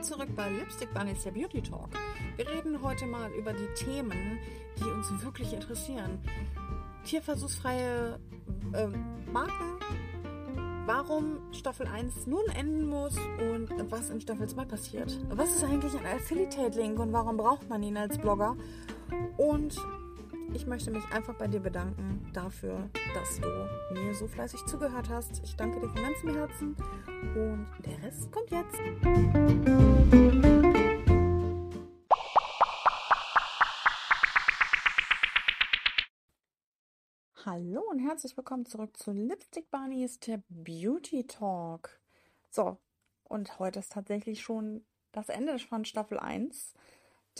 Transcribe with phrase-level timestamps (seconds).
[0.00, 1.90] Willkommen zurück bei Lipstick Bunnies, der Beauty Talk.
[2.36, 4.38] Wir reden heute mal über die Themen,
[4.78, 6.18] die uns wirklich interessieren.
[7.04, 8.18] Tierversuchsfreie
[8.72, 8.86] äh,
[9.30, 9.78] Marken,
[10.86, 13.14] warum Staffel 1 nun enden muss
[13.52, 15.18] und was in Staffel 2 passiert.
[15.28, 18.56] Was ist eigentlich ein Affiliate-Link und warum braucht man ihn als Blogger?
[19.36, 19.76] Und
[20.54, 23.48] ich möchte mich einfach bei dir bedanken dafür, dass du
[23.94, 25.40] mir so fleißig zugehört hast.
[25.44, 26.76] Ich danke dir von ganzem Herzen
[27.36, 28.76] und der Rest kommt jetzt.
[37.44, 42.00] Hallo und herzlich willkommen zurück zu Lipstick Bunnies, der Beauty Talk.
[42.50, 42.78] So,
[43.24, 46.74] und heute ist tatsächlich schon das Ende von Staffel 1.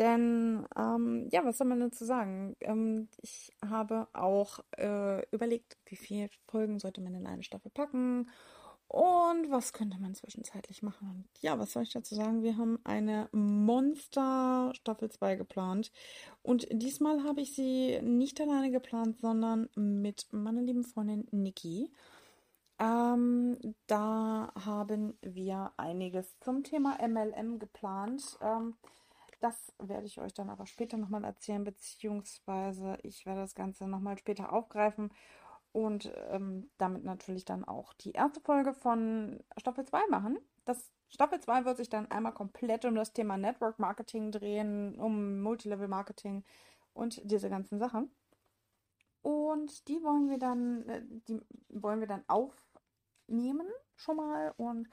[0.00, 2.56] Denn, ähm, ja, was soll man dazu sagen?
[2.60, 8.30] Ähm, ich habe auch äh, überlegt, wie viele Folgen sollte man in eine Staffel packen
[8.88, 11.10] und was könnte man zwischenzeitlich machen.
[11.10, 12.42] Und ja, was soll ich dazu sagen?
[12.42, 15.92] Wir haben eine Monster Staffel 2 geplant.
[16.42, 21.92] Und diesmal habe ich sie nicht alleine geplant, sondern mit meiner lieben Freundin Niki.
[22.78, 28.38] Ähm, da haben wir einiges zum Thema MLM geplant.
[28.40, 28.76] Ähm,
[29.40, 34.18] das werde ich euch dann aber später nochmal erzählen, beziehungsweise ich werde das Ganze nochmal
[34.18, 35.10] später aufgreifen
[35.72, 40.38] und ähm, damit natürlich dann auch die erste Folge von Staffel 2 machen.
[40.64, 45.40] Das Staffel 2 wird sich dann einmal komplett um das Thema Network Marketing drehen, um
[45.40, 46.44] Multilevel Marketing
[46.92, 48.10] und diese ganzen Sachen.
[49.22, 52.24] Und die wollen wir dann, äh, die wollen wir dann
[53.30, 54.88] aufnehmen schon mal und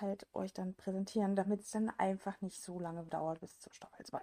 [0.00, 4.04] halt euch dann präsentieren, damit es dann einfach nicht so lange dauert bis zur Staffel
[4.04, 4.20] 2.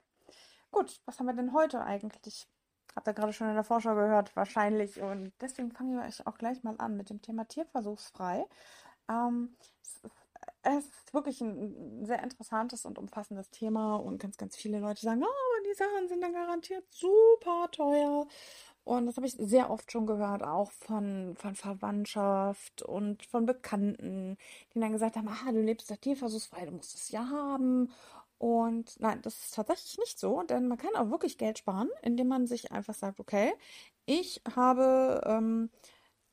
[0.72, 2.48] Gut, was haben wir denn heute eigentlich?
[2.96, 5.02] Habt ihr gerade schon in der Vorschau gehört, wahrscheinlich.
[5.02, 8.46] Und deswegen fangen wir euch auch gleich mal an mit dem Thema Tierversuchsfrei.
[9.09, 10.12] Ähm, es, ist,
[10.64, 15.24] es ist wirklich ein sehr interessantes und umfassendes Thema und ganz, ganz viele Leute sagen,
[15.24, 18.28] oh, die Sachen sind dann garantiert super teuer.
[18.88, 24.38] Und das habe ich sehr oft schon gehört, auch von, von Verwandtschaft und von Bekannten,
[24.74, 27.92] die dann gesagt haben, ah, du lebst da tierversuchsfrei, du musst es ja haben.
[28.38, 32.30] Und nein, das ist tatsächlich nicht so, denn man kann auch wirklich Geld sparen, indem
[32.30, 33.52] man sich einfach sagt, okay,
[34.06, 35.70] ich habe ähm,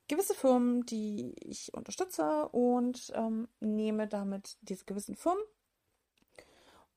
[0.06, 5.43] gewisse Firmen, die ich unterstütze und ähm, nehme damit diese gewissen Firmen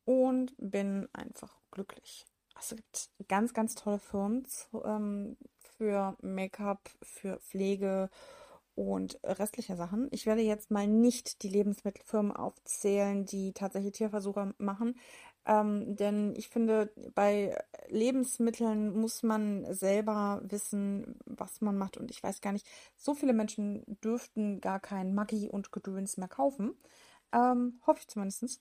[0.05, 2.27] und bin einfach glücklich.
[2.57, 5.37] Also es gibt ganz, ganz tolle Firmen zu, ähm,
[5.77, 8.09] für Make-up, für Pflege
[8.75, 10.07] und restliche Sachen.
[10.11, 14.99] Ich werde jetzt mal nicht die Lebensmittelfirmen aufzählen, die tatsächlich Tierversuche machen.
[15.45, 17.57] Ähm, denn ich finde, bei
[17.89, 21.97] Lebensmitteln muss man selber wissen, was man macht.
[21.97, 22.67] Und ich weiß gar nicht,
[22.97, 26.75] so viele Menschen dürften gar kein Maggi und Gedöns mehr kaufen.
[27.33, 28.59] Ähm, hoffe ich zumindest.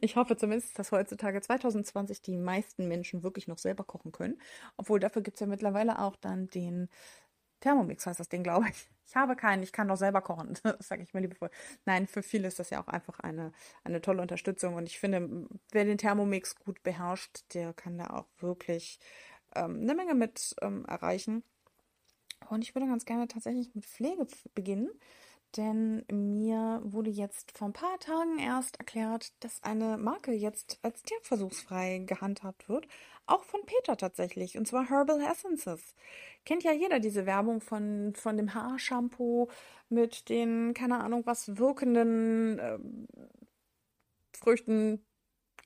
[0.00, 4.40] Ich hoffe zumindest, dass heutzutage 2020 die meisten Menschen wirklich noch selber kochen können.
[4.76, 6.88] Obwohl dafür gibt es ja mittlerweile auch dann den
[7.60, 8.88] Thermomix, heißt das Ding, glaube ich.
[9.08, 10.58] Ich habe keinen, ich kann doch selber kochen.
[10.80, 11.50] Sage ich mir liebevoll.
[11.84, 13.52] Nein, für viele ist das ja auch einfach eine,
[13.84, 14.74] eine tolle Unterstützung.
[14.74, 18.98] Und ich finde, wer den Thermomix gut beherrscht, der kann da auch wirklich
[19.54, 21.44] ähm, eine Menge mit ähm, erreichen.
[22.48, 24.90] Und ich würde ganz gerne tatsächlich mit Pflege beginnen
[25.56, 31.02] denn mir wurde jetzt vor ein paar Tagen erst erklärt, dass eine Marke jetzt als
[31.02, 32.86] tierversuchsfrei gehandhabt wird.
[33.26, 34.56] Auch von Peter tatsächlich.
[34.56, 35.94] Und zwar Herbal Essences.
[36.44, 39.48] Kennt ja jeder diese Werbung von, von dem Haarshampoo
[39.88, 42.78] mit den, keine Ahnung was, wirkenden äh,
[44.32, 45.04] Früchten,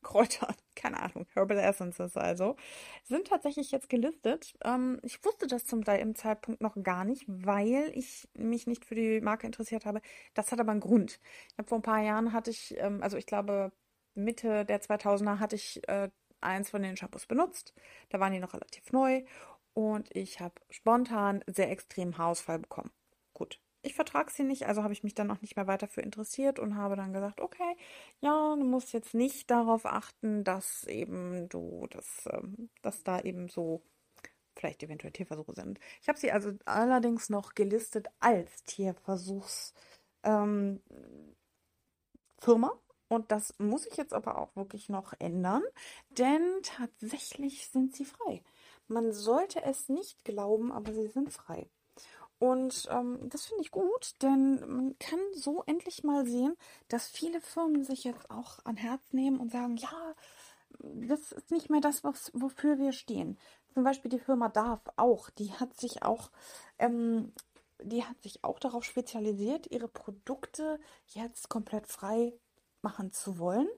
[0.03, 2.57] Kräuter, keine Ahnung, Herbal Essences also,
[3.05, 4.55] sind tatsächlich jetzt gelistet.
[4.65, 9.21] Ähm, ich wusste das zum Zeitpunkt noch gar nicht, weil ich mich nicht für die
[9.21, 10.01] Marke interessiert habe.
[10.35, 11.21] Das hat aber einen Grund.
[11.53, 13.73] Ich habe vor ein paar Jahren hatte ich, ähm, also ich glaube
[14.15, 17.75] Mitte der 2000er hatte ich äh, eins von den Shampoos benutzt.
[18.09, 19.25] Da waren die noch relativ neu
[19.75, 22.91] und ich habe spontan sehr extrem Haarausfall bekommen.
[23.35, 26.03] Gut, ich vertrage sie nicht, also habe ich mich dann auch nicht mehr weiter für
[26.03, 27.77] interessiert und habe dann gesagt, okay,
[28.21, 33.49] ja, du musst jetzt nicht darauf achten, dass eben du, dass, ähm, dass da eben
[33.49, 33.83] so
[34.55, 35.81] vielleicht eventuell Tierversuche sind.
[36.03, 39.73] Ich habe sie also allerdings noch gelistet als Tierversuchsfirma
[40.25, 40.81] ähm,
[43.09, 45.63] und das muss ich jetzt aber auch wirklich noch ändern,
[46.11, 48.43] denn tatsächlich sind sie frei.
[48.87, 51.69] Man sollte es nicht glauben, aber sie sind frei.
[52.41, 56.57] Und ähm, das finde ich gut, denn man kann so endlich mal sehen,
[56.89, 60.15] dass viele Firmen sich jetzt auch an Herz nehmen und sagen, ja,
[60.79, 63.39] das ist nicht mehr das, was, wofür wir stehen.
[63.75, 66.31] Zum Beispiel die Firma DARF auch, die hat sich auch,
[66.79, 67.33] ähm,
[67.83, 72.33] die hat sich auch darauf spezialisiert, ihre Produkte jetzt komplett frei
[72.81, 73.69] machen zu wollen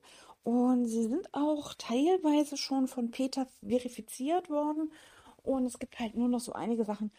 [0.45, 4.93] und sie sind auch teilweise schon von Peter verifiziert worden.
[5.43, 7.13] Und es gibt halt nur noch so einige Sachen.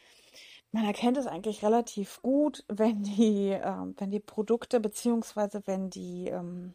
[0.74, 6.30] Man erkennt es eigentlich relativ gut, wenn die, äh, wenn die Produkte beziehungsweise wenn die,
[6.30, 6.74] ähm,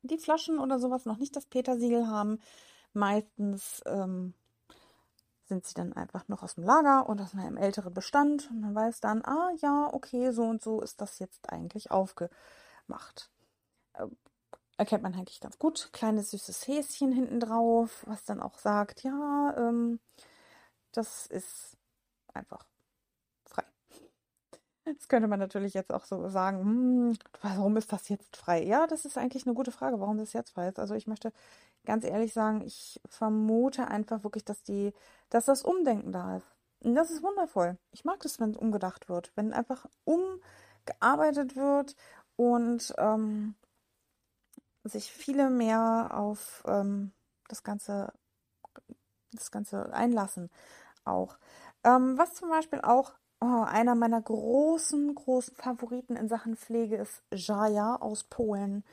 [0.00, 2.40] die Flaschen oder sowas noch nicht das Peter-Siegel haben.
[2.94, 4.32] Meistens ähm,
[5.44, 8.74] sind sie dann einfach noch aus dem Lager und aus einem älteren Bestand und man
[8.74, 13.30] weiß dann, ah ja, okay, so und so ist das jetzt eigentlich aufgemacht.
[13.92, 14.06] Äh,
[14.78, 15.90] erkennt man eigentlich ganz gut.
[15.92, 20.00] Kleines süßes Häschen hinten drauf, was dann auch sagt, ja, ähm,
[20.92, 21.76] das ist
[22.32, 22.66] einfach.
[24.86, 28.62] Jetzt könnte man natürlich jetzt auch so sagen, hm, warum ist das jetzt frei?
[28.62, 30.78] Ja, das ist eigentlich eine gute Frage, warum das jetzt frei ist.
[30.78, 31.32] Also ich möchte
[31.86, 34.92] ganz ehrlich sagen, ich vermute einfach wirklich, dass die,
[35.30, 36.46] dass das Umdenken da ist.
[36.80, 37.78] Und das ist wundervoll.
[37.92, 41.96] Ich mag das, wenn umgedacht wird, wenn einfach umgearbeitet wird
[42.36, 43.54] und ähm,
[44.84, 47.12] sich viele mehr auf ähm,
[47.48, 48.12] das Ganze,
[49.32, 50.50] das Ganze einlassen
[51.04, 51.38] auch.
[51.84, 57.22] Ähm, was zum Beispiel auch oh, einer meiner großen, großen Favoriten in Sachen Pflege ist
[57.32, 58.84] Jaja aus Polen.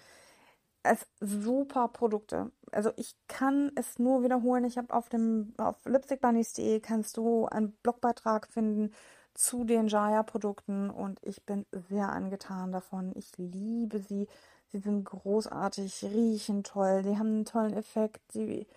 [0.83, 2.51] Es super Produkte.
[2.71, 4.65] Also ich kann es nur wiederholen.
[4.65, 8.91] Ich habe auf dem auf lipstickbunnies.de kannst du einen Blogbeitrag finden
[9.33, 13.13] zu den Jaya Produkten und ich bin sehr angetan davon.
[13.15, 14.27] Ich liebe sie.
[14.71, 18.67] Sie sind großartig, riechen toll, die haben einen tollen Effekt, sie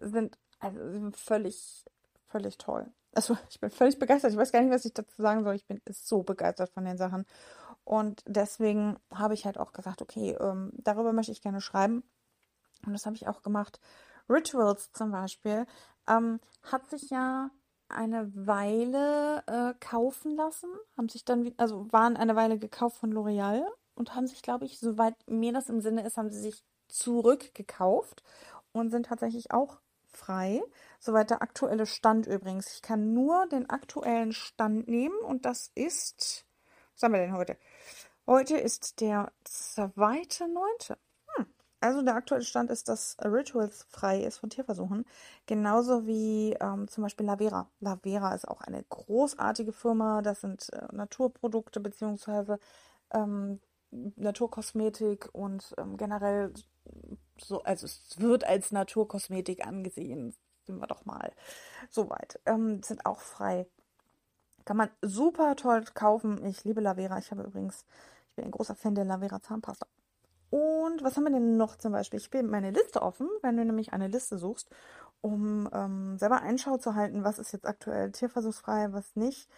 [0.00, 1.84] sind also sie sind völlig
[2.28, 2.90] völlig toll.
[3.14, 4.32] Also ich bin völlig begeistert.
[4.32, 5.54] Ich weiß gar nicht, was ich dazu sagen soll.
[5.54, 7.26] Ich bin so begeistert von den Sachen.
[7.84, 12.02] Und deswegen habe ich halt auch gesagt, okay, ähm, darüber möchte ich gerne schreiben.
[12.86, 13.80] Und das habe ich auch gemacht.
[14.28, 15.66] Rituals zum Beispiel
[16.08, 17.50] ähm, hat sich ja
[17.88, 23.64] eine Weile äh, kaufen lassen, haben sich dann, also waren eine Weile gekauft von L'Oreal
[23.94, 28.22] und haben sich, glaube ich, soweit mir das im Sinne ist, haben sie sich zurückgekauft
[28.72, 29.80] und sind tatsächlich auch
[30.16, 30.62] frei.
[31.00, 32.72] Soweit der aktuelle Stand übrigens.
[32.74, 36.46] Ich kann nur den aktuellen Stand nehmen und das ist,
[36.94, 37.56] was haben wir denn heute?
[38.26, 40.96] Heute ist der zweite Neunte.
[41.36, 41.46] Hm.
[41.80, 45.04] Also der aktuelle Stand ist, dass Rituals frei ist von Tierversuchen.
[45.46, 47.70] Genauso wie ähm, zum Beispiel Lavera.
[47.80, 50.22] Lavera ist auch eine großartige Firma.
[50.22, 52.58] Das sind äh, Naturprodukte beziehungsweise
[53.12, 53.60] ähm,
[53.90, 56.52] Naturkosmetik und ähm, generell
[57.38, 60.34] so, also es wird als Naturkosmetik angesehen.
[60.66, 61.32] Sind wir doch mal
[61.90, 62.40] soweit.
[62.46, 63.66] Ähm, sind auch frei.
[64.64, 66.44] Kann man super toll kaufen.
[66.46, 67.18] Ich liebe Lavera.
[67.18, 67.84] Ich habe übrigens,
[68.30, 69.86] ich bin ein großer Fan der Lavera Zahnpasta.
[70.50, 72.20] Und was haben wir denn noch zum Beispiel?
[72.20, 74.70] Ich bin meine Liste offen, wenn du nämlich eine Liste suchst,
[75.20, 79.48] um ähm, selber Einschau zu halten, was ist jetzt aktuell tierversuchsfrei, was nicht.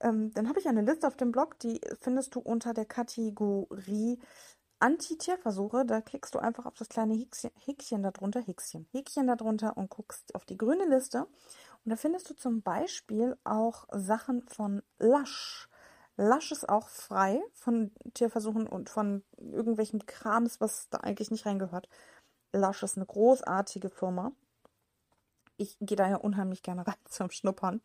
[0.00, 4.18] Ähm, dann habe ich eine Liste auf dem Blog, die findest du unter der Kategorie
[4.82, 5.84] Anti-Tierversuche.
[5.86, 10.44] Da klickst du einfach auf das kleine Häkchen, darunter, Häkchen, Häkchen darunter und guckst auf
[10.44, 11.26] die grüne Liste.
[11.84, 15.68] Und da findest du zum Beispiel auch Sachen von Lush.
[16.16, 21.88] Lush ist auch frei von Tierversuchen und von irgendwelchen Krams, was da eigentlich nicht reingehört.
[22.52, 24.32] Lush ist eine großartige Firma.
[25.56, 27.80] Ich gehe da ja unheimlich gerne rein zum Schnuppern.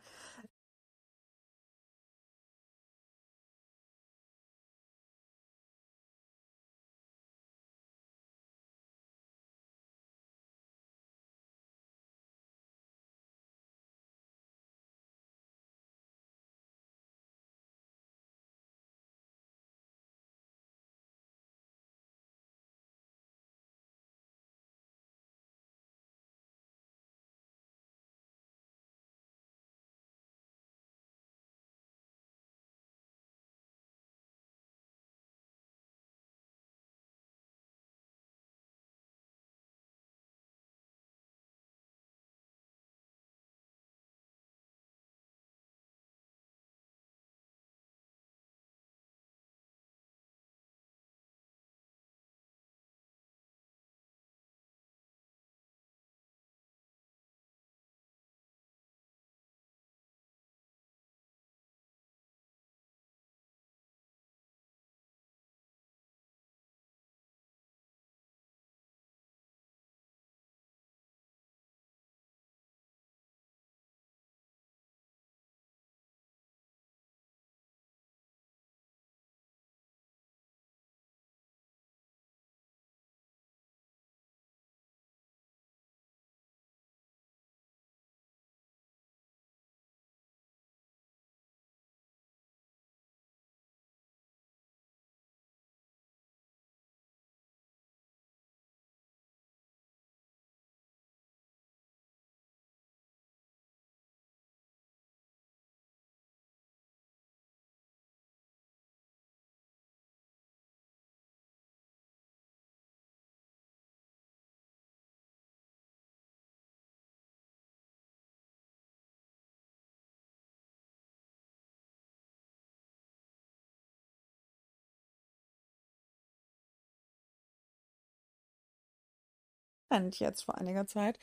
[129.90, 131.20] Jetzt vor einiger Zeit.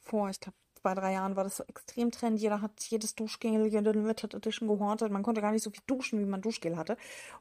[0.00, 2.40] Vor, ich glaube, zwei, drei Jahren war das so extrem Trend.
[2.40, 5.10] Jeder hat jedes Duschgel, jede Limited Edition gehortet.
[5.10, 6.96] Man konnte gar nicht so viel duschen, wie man Duschgel hatte.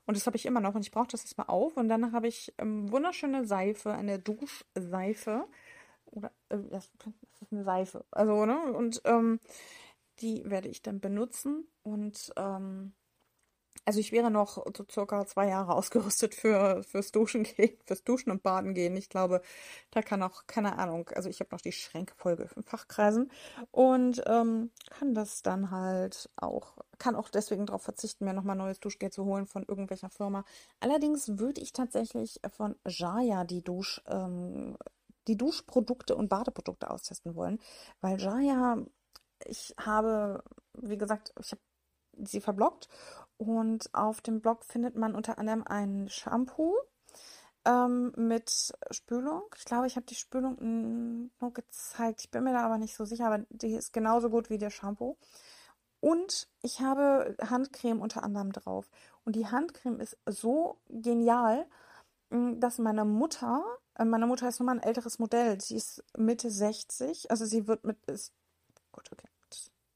[0.06, 1.76] Und das habe ich immer noch und ich brauche das jetzt mal auf.
[1.78, 5.46] Und dann habe ich ähm, wunderschöne Seife, eine Duschseife.
[6.06, 6.90] Oder, äh, das
[7.42, 8.06] ist eine Seife.
[8.12, 8.74] Also, ne?
[8.74, 9.40] Und ähm,
[10.20, 12.94] die werde ich dann benutzen und ähm,
[13.86, 18.32] also ich wäre noch so circa zwei Jahre ausgerüstet für fürs Duschen gehen, fürs Duschen
[18.32, 18.96] und Baden gehen.
[18.96, 19.42] Ich glaube,
[19.92, 23.32] da kann auch, keine Ahnung, also ich habe noch die Schränke voll in Fachkreisen
[23.72, 28.80] und ähm, kann das dann halt auch, kann auch deswegen darauf verzichten, mir nochmal neues
[28.80, 30.44] Duschgel zu holen von irgendwelcher Firma.
[30.80, 34.78] Allerdings würde ich tatsächlich von Jaya die Dusch, ähm,
[35.28, 37.60] die Duschprodukte und Badeprodukte austesten wollen,
[38.02, 38.78] weil Jaya,
[39.46, 41.62] ich habe, wie gesagt, ich habe
[42.24, 42.88] sie verblockt
[43.38, 46.76] und auf dem Blog findet man unter anderem ein Shampoo
[47.66, 49.44] ähm, mit Spülung.
[49.58, 52.22] Ich glaube, ich habe die Spülung nur gezeigt.
[52.22, 54.70] Ich bin mir da aber nicht so sicher, aber die ist genauso gut wie der
[54.70, 55.18] Shampoo.
[56.00, 58.90] Und ich habe Handcreme unter anderem drauf.
[59.24, 61.68] Und die Handcreme ist so genial,
[62.32, 63.64] dass meine Mutter,
[63.96, 65.60] äh, meine Mutter ist nochmal ein älteres Modell.
[65.62, 68.34] Sie ist Mitte 60, also sie wird mit, ist,
[68.92, 69.28] gut, okay,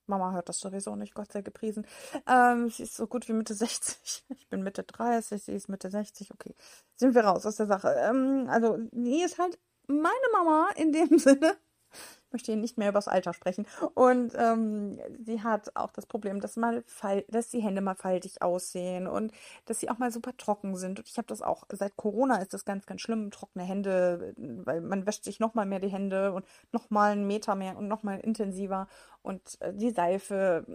[0.07, 1.85] Mama hört das sowieso nicht, Gott sei gepriesen.
[2.27, 4.23] Ähm, sie ist so gut wie Mitte 60.
[4.37, 6.31] Ich bin Mitte 30, sie ist Mitte 60.
[6.33, 6.53] Okay,
[6.95, 7.89] sind wir raus aus der Sache.
[7.99, 9.57] Ähm, also, sie ist halt
[9.87, 11.57] meine Mama in dem Sinne
[12.35, 13.65] möchte hier nicht mehr über das Alter sprechen.
[13.93, 16.83] Und ähm, sie hat auch das Problem, dass, mal
[17.29, 19.31] dass die Hände mal faltig aussehen und
[19.65, 20.99] dass sie auch mal super trocken sind.
[20.99, 24.81] Und ich habe das auch, seit Corona ist das ganz, ganz schlimm, trockene Hände, weil
[24.81, 28.87] man wäscht sich nochmal mehr die Hände und nochmal einen Meter mehr und nochmal intensiver.
[29.21, 30.65] Und äh, die Seife,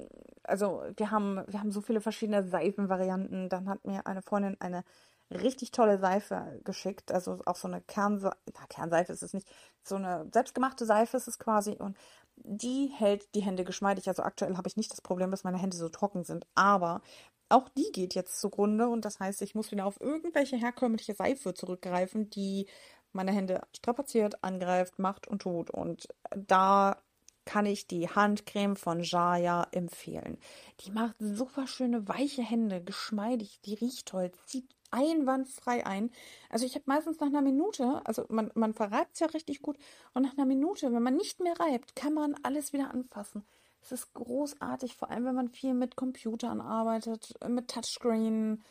[0.42, 3.50] also wir haben, wir haben so viele verschiedene Seifenvarianten.
[3.50, 4.82] Dann hat mir eine Freundin eine
[5.30, 7.12] richtig tolle Seife geschickt.
[7.12, 8.36] Also auch so eine Kernseife,
[8.68, 9.48] Kernseife ist es nicht,
[9.82, 11.72] so eine selbstgemachte Seife ist es quasi.
[11.72, 11.96] Und
[12.36, 14.08] die hält die Hände geschmeidig.
[14.08, 16.46] Also aktuell habe ich nicht das Problem, dass meine Hände so trocken sind.
[16.54, 17.02] Aber
[17.48, 18.88] auch die geht jetzt zugrunde.
[18.88, 22.66] Und das heißt, ich muss wieder auf irgendwelche herkömmliche Seife zurückgreifen, die
[23.12, 25.70] meine Hände strapaziert, angreift, macht und tut.
[25.70, 27.02] Und da
[27.44, 30.38] kann ich die Handcreme von Jaya empfehlen.
[30.80, 36.10] Die macht super schöne weiche Hände, geschmeidig, die riecht toll, zieht einwandfrei ein.
[36.48, 39.78] Also ich habe meistens nach einer Minute, also man, man verreibt es ja richtig gut,
[40.14, 43.44] und nach einer Minute, wenn man nicht mehr reibt, kann man alles wieder anfassen.
[43.82, 48.62] Es ist großartig, vor allem wenn man viel mit Computern arbeitet, mit Touchscreen.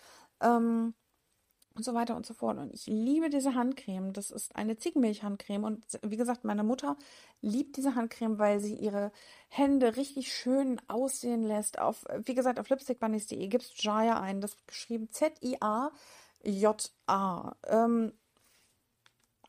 [0.41, 0.93] Ähm,
[1.79, 2.57] und so weiter und so fort.
[2.57, 4.11] Und ich liebe diese Handcreme.
[4.11, 5.63] Das ist eine Ziegenmilch-Handcreme.
[5.63, 6.97] Und wie gesagt, meine Mutter
[7.41, 9.13] liebt diese Handcreme, weil sie ihre
[9.47, 11.79] Hände richtig schön aussehen lässt.
[11.79, 14.41] Auf, wie gesagt, auf lipstickbunnies.de gibt es Jaya ein.
[14.41, 15.95] Das geschrieben Z-I-A-J-A.
[17.67, 18.11] Ähm,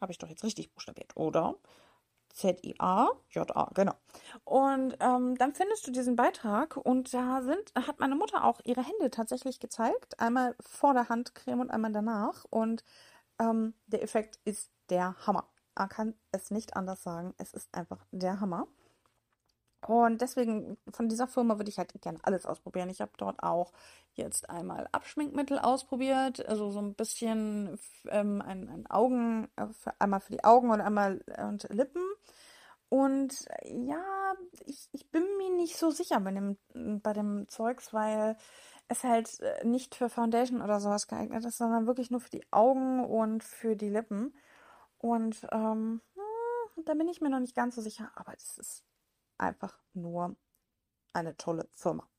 [0.00, 1.56] Habe ich doch jetzt richtig buchstabiert, oder?
[2.40, 3.92] Z-I-A-J-A, genau.
[4.44, 8.82] Und ähm, dann findest du diesen Beitrag und da sind, hat meine Mutter auch ihre
[8.82, 10.18] Hände tatsächlich gezeigt.
[10.18, 12.46] Einmal vor der Handcreme und einmal danach.
[12.48, 12.82] Und
[13.38, 15.48] ähm, der Effekt ist der Hammer.
[15.76, 17.34] Man kann es nicht anders sagen.
[17.36, 18.66] Es ist einfach der Hammer.
[19.86, 22.90] Und deswegen von dieser Firma würde ich halt gerne alles ausprobieren.
[22.90, 23.72] Ich habe dort auch
[24.14, 27.78] jetzt einmal Abschminkmittel ausprobiert, also so ein bisschen
[28.08, 29.66] ähm, ein, ein Augen, äh,
[29.98, 32.02] einmal für die Augen und einmal und Lippen.
[32.90, 34.34] Und ja,
[34.66, 36.58] ich, ich bin mir nicht so sicher bei dem,
[37.02, 38.36] bei dem Zeugs, weil
[38.88, 42.44] es halt äh, nicht für Foundation oder sowas geeignet ist, sondern wirklich nur für die
[42.50, 44.36] Augen und für die Lippen.
[44.98, 48.84] Und ähm, hm, da bin ich mir noch nicht ganz so sicher, aber es ist
[49.38, 50.34] einfach nur
[51.12, 52.09] eine tolle Firma.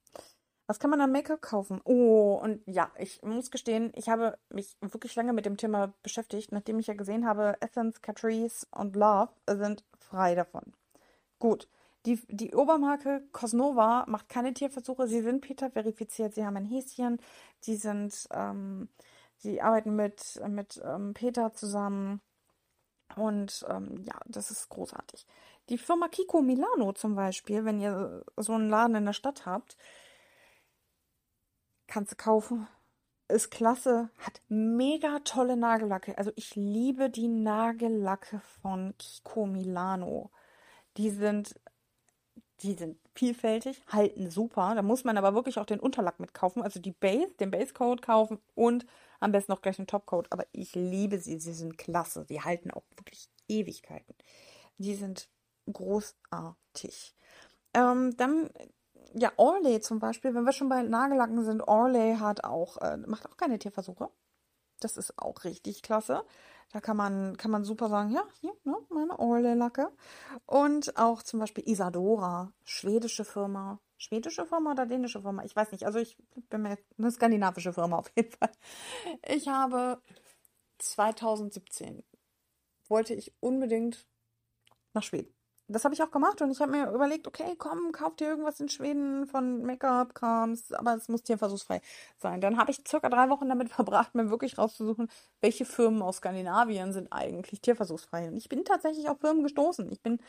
[0.71, 1.81] Was kann man an Make-up kaufen?
[1.83, 6.53] Oh, und ja, ich muss gestehen, ich habe mich wirklich lange mit dem Thema beschäftigt,
[6.53, 10.63] nachdem ich ja gesehen habe, Essence, Catrice und Love sind frei davon.
[11.39, 11.67] Gut.
[12.05, 15.09] Die, die Obermarke Cosnova macht keine Tierversuche.
[15.09, 16.35] Sie sind Peter verifiziert.
[16.35, 17.19] Sie haben ein Häschen.
[17.65, 18.87] Die sind, ähm,
[19.35, 22.21] sie arbeiten mit, mit ähm, Peter zusammen.
[23.17, 25.27] Und ähm, ja, das ist großartig.
[25.67, 29.75] Die Firma Kiko Milano zum Beispiel, wenn ihr so einen Laden in der Stadt habt,
[31.91, 32.67] kannst du kaufen.
[33.27, 36.17] Ist klasse, hat mega tolle Nagellacke.
[36.17, 40.31] Also ich liebe die Nagellacke von Kiko Milano.
[40.97, 41.55] Die sind,
[42.61, 44.73] die sind vielfältig, halten super.
[44.75, 48.39] Da muss man aber wirklich auch den Unterlack mitkaufen, also die Base, den Basecoat kaufen
[48.53, 48.85] und
[49.21, 50.27] am besten noch gleich einen Topcoat.
[50.31, 52.25] Aber ich liebe sie, sie sind klasse.
[52.25, 54.15] Die halten auch wirklich Ewigkeiten.
[54.77, 55.29] Die sind
[55.71, 57.15] großartig.
[57.73, 58.49] Ähm, dann,
[59.13, 63.27] ja, Orley zum Beispiel, wenn wir schon bei Nagellacken sind, Orley hat auch, äh, macht
[63.27, 64.09] auch keine Tierversuche.
[64.79, 66.23] Das ist auch richtig klasse.
[66.71, 69.91] Da kann man, kann man super sagen, ja, hier, ne, meine Orle-Lacke.
[70.45, 73.79] Und auch zum Beispiel Isadora, schwedische Firma.
[73.97, 75.43] Schwedische Firma oder dänische Firma?
[75.43, 75.85] Ich weiß nicht.
[75.85, 76.17] Also ich
[76.49, 78.51] bin mir eine skandinavische Firma auf jeden Fall.
[79.27, 80.01] Ich habe
[80.79, 82.03] 2017
[82.87, 84.07] wollte ich unbedingt
[84.93, 85.33] nach Schweden
[85.71, 88.59] das habe ich auch gemacht und ich habe mir überlegt, okay, komm, kauf dir irgendwas
[88.59, 91.81] in Schweden von Make-up-Krams, aber es muss tierversuchsfrei
[92.17, 92.41] sein.
[92.41, 95.09] Dann habe ich circa drei Wochen damit verbracht, mir wirklich rauszusuchen,
[95.39, 98.27] welche Firmen aus Skandinavien sind eigentlich tierversuchsfrei.
[98.27, 99.91] Und ich bin tatsächlich auf Firmen gestoßen.
[99.91, 100.19] Ich bin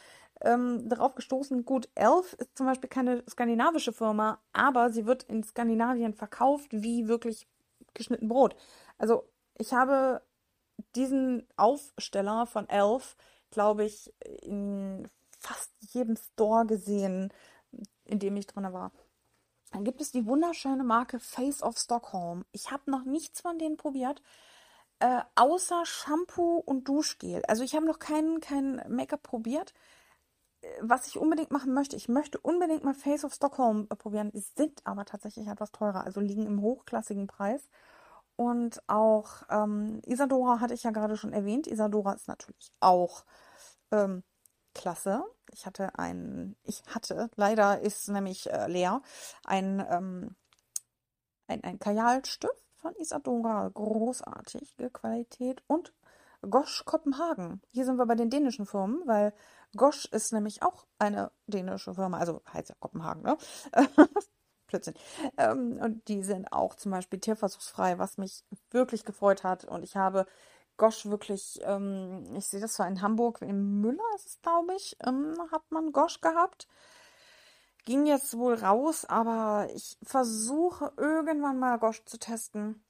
[0.41, 5.43] ähm, darauf gestoßen, gut, Elf ist zum Beispiel keine skandinavische Firma, aber sie wird in
[5.43, 7.47] Skandinavien verkauft wie wirklich
[7.95, 8.57] geschnitten Brot.
[8.99, 10.23] Also ich habe
[10.95, 13.17] diesen Aufsteller von Elf,
[13.51, 15.09] glaube ich, in
[15.43, 17.33] fast jedem Store gesehen,
[18.05, 18.93] in dem ich drin war.
[19.73, 22.45] Dann gibt es die wunderschöne Marke Face of Stockholm.
[22.53, 24.23] Ich habe noch nichts von denen probiert,
[25.01, 27.43] äh, außer Shampoo und Duschgel.
[27.49, 29.75] Also ich habe noch kein, kein Make-up probiert.
[30.61, 34.31] Äh, was ich unbedingt machen möchte, ich möchte unbedingt mal Face of Stockholm äh, probieren.
[34.33, 37.69] Die sind aber tatsächlich etwas teurer, also liegen im hochklassigen Preis.
[38.37, 41.67] Und auch ähm, Isadora hatte ich ja gerade schon erwähnt.
[41.67, 43.25] Isadora ist natürlich auch
[43.91, 44.23] ähm,
[44.75, 45.25] klasse.
[45.53, 49.03] Ich hatte ein, ich hatte, leider ist nämlich äh, leer,
[49.45, 50.37] ein, ähm,
[51.47, 55.93] ein, ein Kajalstift von Isadora, großartige Qualität und
[56.43, 57.63] Gosch Kopenhagen.
[57.71, 59.33] Hier sind wir bei den dänischen Firmen, weil
[59.77, 63.39] Gosch ist nämlich auch eine dänische Firma, also heißt ja Kopenhagen, ne?
[64.67, 64.95] Blödsinn.
[65.37, 69.65] Ähm, und die sind auch zum Beispiel tierversuchsfrei, was mich wirklich gefreut hat.
[69.65, 70.27] Und ich habe
[70.77, 74.97] Gosch wirklich, ähm, ich sehe das zwar in Hamburg, in Müller ist es, glaube ich,
[75.07, 76.69] ähm, hat man Gosch gehabt.
[77.85, 82.85] Ging jetzt wohl raus, aber ich versuche irgendwann mal Gosch zu testen.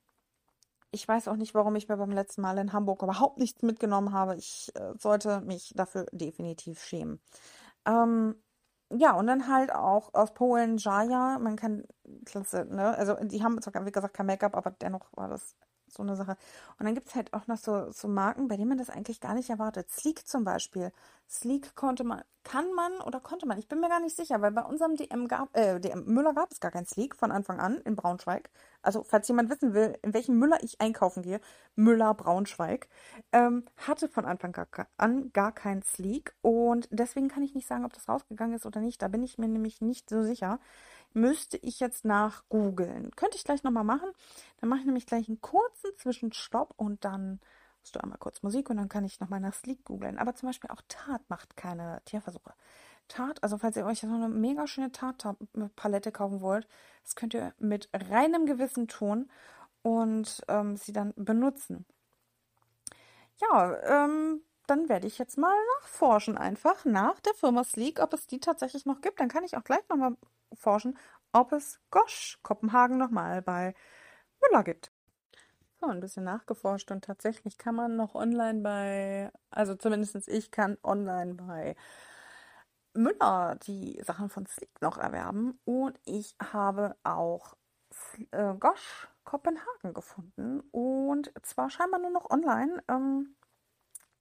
[0.90, 4.12] Ich weiß auch nicht, warum ich mir beim letzten Mal in Hamburg überhaupt nichts mitgenommen
[4.12, 4.36] habe.
[4.36, 7.20] Ich äh, sollte mich dafür definitiv schämen.
[7.86, 8.36] Ähm,
[8.90, 11.38] ja, und dann halt auch aus Polen Jaya.
[11.38, 11.84] Man kann,
[12.26, 12.96] klasse, ne?
[12.96, 15.56] Also, die haben zwar, wie gesagt, kein Make-up, aber dennoch war das
[15.92, 16.36] so eine Sache.
[16.78, 19.20] Und dann gibt es halt auch noch so, so Marken, bei denen man das eigentlich
[19.20, 19.90] gar nicht erwartet.
[19.90, 20.92] Sleek zum Beispiel.
[21.28, 24.52] Sleek konnte man, kann man oder konnte man, ich bin mir gar nicht sicher, weil
[24.52, 27.78] bei unserem DM gab, äh, DM Müller gab es gar kein Sleek von Anfang an
[27.78, 28.50] in Braunschweig.
[28.82, 31.40] Also, falls jemand wissen will, in welchem Müller ich einkaufen gehe,
[31.74, 32.88] Müller Braunschweig,
[33.32, 34.54] ähm, hatte von Anfang
[34.98, 38.80] an gar kein Sleek und deswegen kann ich nicht sagen, ob das rausgegangen ist oder
[38.80, 39.00] nicht.
[39.00, 40.58] Da bin ich mir nämlich nicht so sicher
[41.14, 43.10] müsste ich jetzt nach googeln.
[43.16, 44.10] Könnte ich gleich nochmal machen.
[44.60, 47.40] Dann mache ich nämlich gleich einen kurzen Zwischenstopp und dann
[47.82, 50.18] hast du einmal kurz Musik und dann kann ich nochmal nach Sleek googeln.
[50.18, 52.54] Aber zum Beispiel auch Tat macht keine Tierversuche.
[53.08, 56.66] Tat, also falls ihr euch so eine mega schöne Tat-Palette kaufen wollt,
[57.02, 59.30] das könnt ihr mit reinem Gewissen tun
[59.82, 61.84] und ähm, sie dann benutzen.
[63.40, 68.26] Ja, ähm, dann werde ich jetzt mal nachforschen einfach nach der Firma Sleek, ob es
[68.26, 69.20] die tatsächlich noch gibt.
[69.20, 70.16] Dann kann ich auch gleich nochmal
[70.54, 70.98] forschen,
[71.32, 73.74] ob es Gosch Kopenhagen nochmal bei
[74.40, 74.92] Müller gibt.
[75.80, 80.78] So, ein bisschen nachgeforscht und tatsächlich kann man noch online bei, also zumindest ich kann
[80.84, 81.76] online bei
[82.94, 87.56] Müller die Sachen von Sleek noch erwerben und ich habe auch
[88.30, 93.34] äh, Gosch Kopenhagen gefunden und zwar scheinbar nur noch online ähm,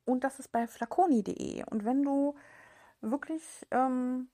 [0.05, 2.35] und das ist bei flaconi.de und wenn du
[3.01, 4.29] wirklich ähm,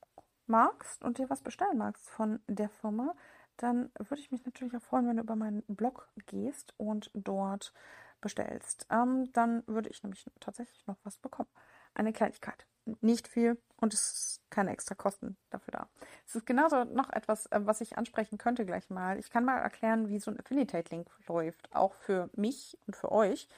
[0.47, 3.15] magst und dir was bestellen magst von der Firma,
[3.57, 7.73] dann würde ich mich natürlich auch freuen, wenn du über meinen Blog gehst und dort
[8.21, 8.87] bestellst.
[8.89, 11.49] Ähm, dann würde ich nämlich tatsächlich noch was bekommen.
[11.93, 12.65] Eine Kleinigkeit.
[13.01, 15.89] Nicht viel und es ist keine extra Kosten dafür da.
[16.25, 19.19] Es ist genauso noch etwas, äh, was ich ansprechen könnte gleich mal.
[19.19, 23.49] Ich kann mal erklären, wie so ein Affiliate-Link läuft, auch für mich und für euch.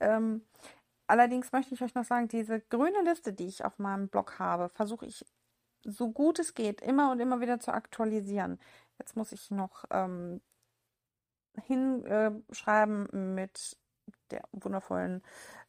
[0.00, 0.44] Ähm,
[1.06, 4.68] allerdings möchte ich euch noch sagen, diese grüne Liste, die ich auf meinem Blog habe,
[4.68, 5.24] versuche ich
[5.84, 8.58] so gut es geht, immer und immer wieder zu aktualisieren.
[8.98, 10.40] Jetzt muss ich noch ähm,
[11.64, 13.76] hinschreiben mit
[14.30, 15.22] der wundervollen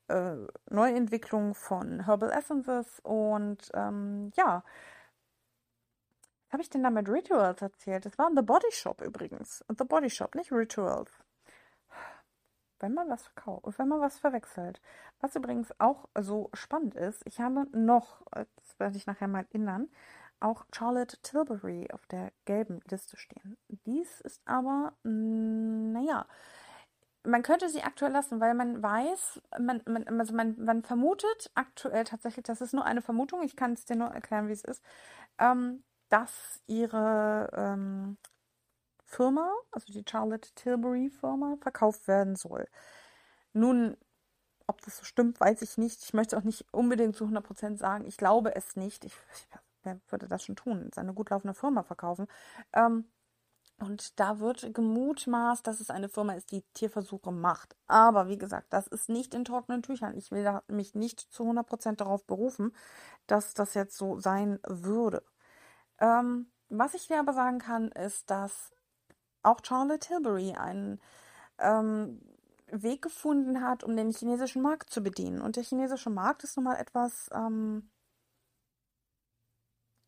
[0.07, 0.35] äh,
[0.69, 4.63] Neuentwicklung von Herbal Essences und ähm, ja,
[6.49, 8.05] habe ich denn da mit Rituals erzählt?
[8.05, 9.65] Das war The Body Shop übrigens.
[9.67, 11.11] The Body Shop, nicht Rituals
[12.79, 14.81] wenn man was verkauft, wenn man was verwechselt.
[15.19, 19.89] Was übrigens auch so spannend ist, ich habe noch, das werde ich nachher mal erinnern,
[20.39, 23.57] auch Charlotte Tilbury auf der gelben Liste stehen.
[23.85, 26.25] Dies ist aber, naja,
[27.23, 32.03] man könnte sie aktuell lassen, weil man weiß, man, man, also man, man vermutet aktuell
[32.03, 34.83] tatsächlich, das ist nur eine Vermutung, ich kann es dir nur erklären, wie es ist,
[35.39, 38.17] ähm, dass ihre ähm,
[39.15, 42.67] Firma, also die Charlotte Tilbury Firma, verkauft werden soll.
[43.53, 43.97] Nun
[44.67, 46.03] ob das so stimmt, weiß ich nicht.
[46.03, 48.05] Ich möchte auch nicht unbedingt zu 100% sagen.
[48.05, 49.05] Ich glaube es nicht.
[49.05, 49.13] Ich,
[49.83, 50.89] wer würde das schon tun?
[50.93, 52.27] Seine gut laufende Firma verkaufen.
[52.73, 53.05] Ähm,
[53.79, 57.75] und da wird gemutmaßt, dass es eine Firma ist, die Tierversuche macht.
[57.87, 60.15] Aber wie gesagt, das ist nicht in trockenen Tüchern.
[60.15, 62.73] Ich will mich nicht zu 100% darauf berufen,
[63.27, 65.23] dass das jetzt so sein würde.
[65.99, 68.71] Ähm, was ich dir aber sagen kann, ist, dass
[69.45, 70.99] auch Charlotte Tilbury einen
[71.59, 72.21] ähm,
[72.67, 75.41] Weg gefunden hat, um den chinesischen Markt zu bedienen.
[75.41, 77.89] Und der chinesische Markt ist nun mal etwas ähm,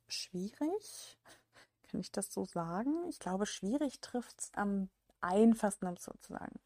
[0.08, 1.18] schwierig.
[1.90, 3.06] Kann ich das so sagen?
[3.08, 4.90] Ich glaube, schwierig trifft es am
[5.22, 6.60] einfachsten, um es so zu sagen.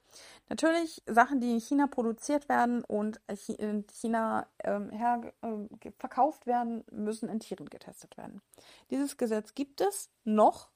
[0.50, 6.84] Natürlich Sachen, die in China produziert werden und in China ähm, her, äh, verkauft werden,
[6.92, 8.42] müssen in Tieren getestet werden.
[8.90, 10.70] Dieses Gesetz gibt es noch.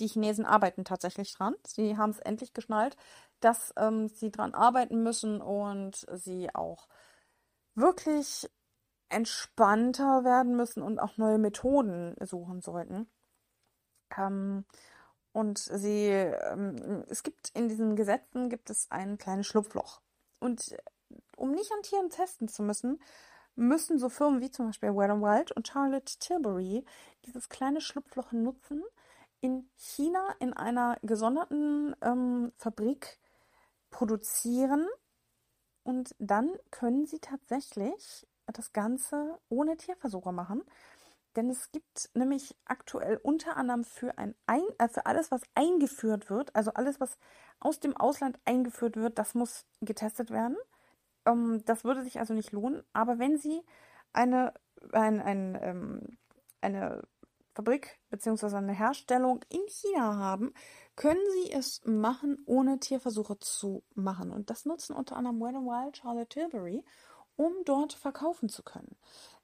[0.00, 1.54] Die Chinesen arbeiten tatsächlich dran.
[1.66, 2.96] Sie haben es endlich geschnallt,
[3.40, 6.88] dass ähm, sie dran arbeiten müssen und sie auch
[7.74, 8.50] wirklich
[9.08, 13.10] entspannter werden müssen und auch neue Methoden suchen sollten.
[14.16, 14.64] Ähm,
[15.32, 20.00] und sie, ähm, es gibt in diesen Gesetzen gibt es ein kleines Schlupfloch.
[20.38, 20.76] Und
[21.36, 23.00] um nicht an Tieren testen zu müssen,
[23.54, 26.84] müssen so Firmen wie zum Beispiel Wet n Wild und Charlotte Tilbury
[27.26, 28.82] dieses kleine Schlupfloch nutzen,
[29.40, 33.18] in China in einer gesonderten ähm, Fabrik
[33.90, 34.86] produzieren
[35.82, 40.62] und dann können sie tatsächlich das Ganze ohne Tierversuche machen.
[41.36, 46.28] Denn es gibt nämlich aktuell unter anderem für, ein, ein äh, für alles, was eingeführt
[46.28, 47.18] wird, also alles, was
[47.60, 50.56] aus dem Ausland eingeführt wird, das muss getestet werden.
[51.26, 52.82] Ähm, das würde sich also nicht lohnen.
[52.92, 53.62] Aber wenn Sie
[54.12, 54.54] eine,
[54.92, 56.18] ein, ein, ähm,
[56.60, 57.02] eine
[57.54, 58.56] Fabrik bzw.
[58.56, 60.54] eine Herstellung in China haben,
[60.96, 64.30] können Sie es machen, ohne Tierversuche zu machen.
[64.30, 66.84] Und das nutzen unter anderem Wet n Wild, Charlotte Tilbury,
[67.36, 68.96] um dort verkaufen zu können.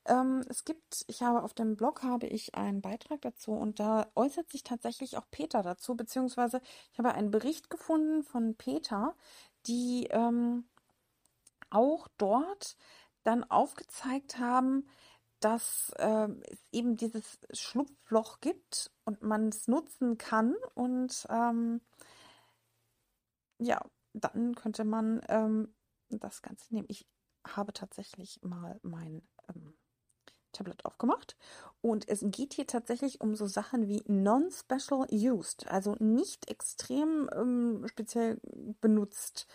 [0.04, 4.06] Ähm, es gibt, ich habe auf dem Blog habe ich einen Beitrag dazu und da
[4.14, 6.60] äußert sich tatsächlich auch Peter dazu, beziehungsweise
[6.92, 9.14] ich habe einen Bericht gefunden von Peter,
[9.66, 10.68] die ähm,
[11.70, 12.76] auch dort
[13.24, 14.86] dann aufgezeigt haben,
[15.40, 21.80] dass äh, es eben dieses Schlupfloch gibt und man es nutzen kann und ähm,
[23.58, 23.80] ja,
[24.12, 25.74] dann könnte man ähm,
[26.08, 26.86] das Ganze nehmen.
[26.90, 27.06] Ich
[27.46, 29.74] habe tatsächlich mal mein ähm,
[30.56, 31.36] Tablet aufgemacht.
[31.80, 37.86] Und es geht hier tatsächlich um so Sachen wie Non-Special Used, also nicht extrem ähm,
[37.88, 38.40] speziell
[38.80, 39.46] benutzt.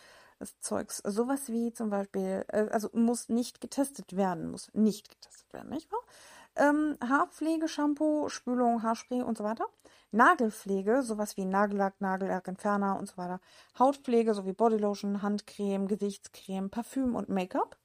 [0.42, 5.54] Das Zeugs, sowas wie zum Beispiel, äh, also muss nicht getestet werden, muss nicht getestet
[5.54, 6.02] werden, nicht wahr?
[6.56, 9.68] Ähm, Haarpflege, Shampoo, Spülung, Haarspray und so weiter.
[10.10, 13.40] Nagelpflege, sowas wie Nagellack, Nagellackentferner und so weiter.
[13.78, 17.78] Hautpflege sowie Bodylotion, Handcreme, Gesichtscreme, Parfüm und Make-up.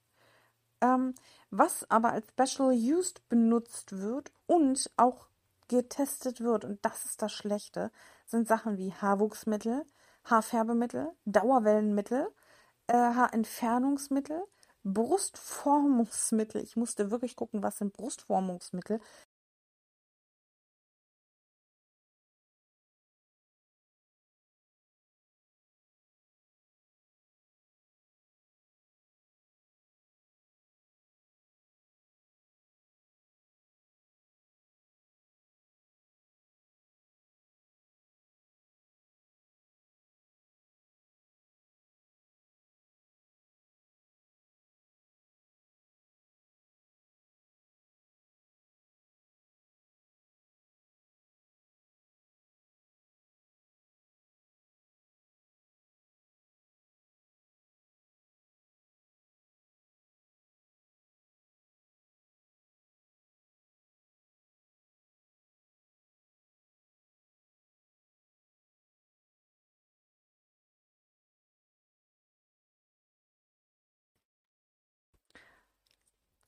[0.81, 1.13] Ähm,
[1.51, 5.27] was aber als Special Used benutzt wird und auch
[5.67, 7.91] getestet wird, und das ist das Schlechte,
[8.25, 9.85] sind Sachen wie Haarwuchsmittel,
[10.23, 12.27] Haarfärbemittel, Dauerwellenmittel,
[12.95, 14.43] Haarentfernungsmittel,
[14.83, 16.63] Brustformungsmittel.
[16.63, 18.99] Ich musste wirklich gucken, was sind Brustformungsmittel.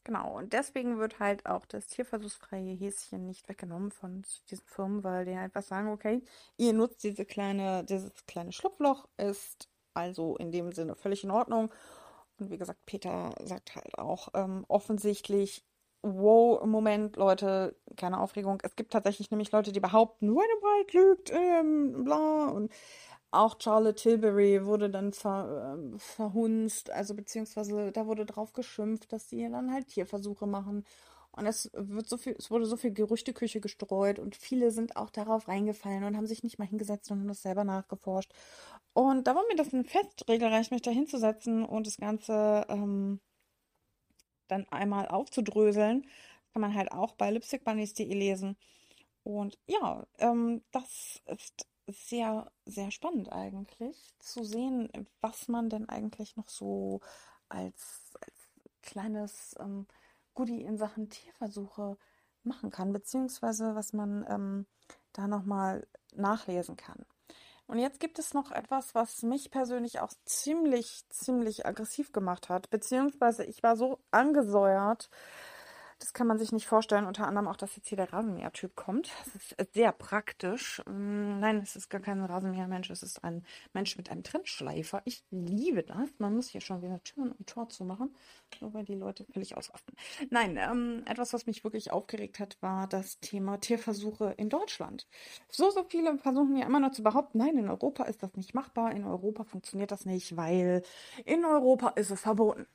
[0.10, 5.24] Genau, und deswegen wird halt auch das tierversuchsfreie Häschen nicht weggenommen von diesen Firmen, weil
[5.26, 6.24] die einfach sagen, okay,
[6.58, 11.72] ihr nutzt diese kleine, dieses kleine Schlupfloch, ist also in dem Sinne völlig in Ordnung.
[12.40, 15.64] Und wie gesagt, Peter sagt halt auch ähm, offensichtlich,
[16.02, 18.60] wow, Moment, Leute, keine Aufregung.
[18.64, 22.72] Es gibt tatsächlich nämlich Leute, die behaupten, White lügt, ähm, bla, und
[23.32, 29.30] auch Charlotte Tilbury wurde dann ver, äh, verhunzt, also beziehungsweise da wurde drauf geschimpft, dass
[29.30, 30.86] sie dann halt Tierversuche machen.
[31.32, 35.10] Und es wird so viel, es wurde so viel Gerüchteküche gestreut und viele sind auch
[35.12, 38.34] darauf reingefallen und haben sich nicht mal hingesetzt und haben das selber nachgeforscht.
[38.94, 43.22] Und da war mir das ein Fest, regelrecht mich da hinzusetzen und das Ganze ähm,
[44.48, 46.08] dann einmal aufzudröseln,
[46.54, 48.58] kann man halt auch bei lipstickbunnies.de lesen.
[49.24, 54.90] Und ja, ähm, das ist sehr, sehr spannend eigentlich zu sehen,
[55.22, 57.02] was man denn eigentlich noch so
[57.48, 58.50] als, als
[58.82, 59.88] kleines ähm,
[60.34, 61.98] Goodie in Sachen Tierversuche
[62.44, 64.66] machen kann, beziehungsweise was man ähm,
[65.14, 67.06] da nochmal nachlesen kann.
[67.68, 72.72] Und jetzt gibt es noch etwas, was mich persönlich auch ziemlich, ziemlich aggressiv gemacht hat,
[72.72, 75.12] beziehungsweise ich war so angesäuert,
[76.00, 79.12] das kann man sich nicht vorstellen, unter anderem auch, dass jetzt hier der Rasenmäher-Typ kommt.
[79.26, 80.82] Das ist sehr praktisch.
[80.86, 85.02] Mm, nein, es ist gar kein Rasenmäher-Mensch, es ist ein Mensch mit einem Trennschleifer.
[85.04, 86.10] Ich liebe das.
[86.18, 88.16] Man muss hier schon wieder Türen und Tor zumachen,
[88.62, 89.94] nur weil die Leute völlig ausrasten.
[90.30, 95.06] Nein, ähm, etwas, was mich wirklich aufgeregt hat, war das Thema Tierversuche in Deutschland.
[95.50, 98.54] So, so viele versuchen ja immer noch zu behaupten, nein, in Europa ist das nicht
[98.54, 100.82] machbar, in Europa funktioniert das nicht, weil
[101.26, 102.68] in Europa ist es verboten.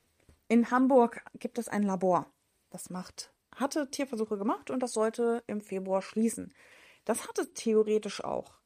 [0.49, 2.27] In Hamburg gibt es ein Labor
[2.75, 6.53] das macht, hatte Tierversuche gemacht und das sollte im Februar schließen.
[7.05, 8.59] Das hatte theoretisch auch.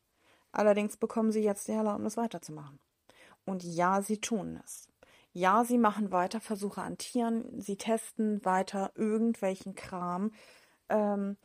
[0.51, 2.79] Allerdings bekommen sie jetzt die Erlaubnis weiterzumachen.
[3.45, 4.89] Und ja, sie tun es.
[5.33, 10.33] Ja, sie machen weiter Versuche an Tieren, sie testen weiter irgendwelchen Kram
[10.89, 11.37] ähm,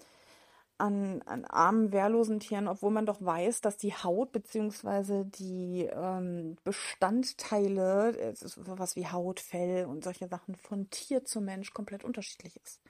[0.77, 5.23] an, an armen, wehrlosen Tieren, obwohl man doch weiß, dass die Haut bzw.
[5.25, 12.03] die ähm, Bestandteile, sowas wie Haut, Fell und solche Sachen von Tier zu Mensch komplett
[12.03, 12.81] unterschiedlich ist.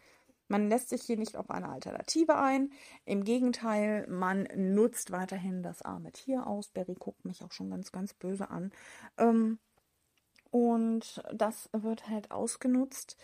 [0.47, 2.71] Man lässt sich hier nicht auf eine Alternative ein.
[3.05, 6.69] Im Gegenteil, man nutzt weiterhin das arme Tier aus.
[6.69, 8.71] Barry guckt mich auch schon ganz, ganz böse an.
[9.17, 9.59] Ähm,
[10.51, 13.17] und das wird halt ausgenutzt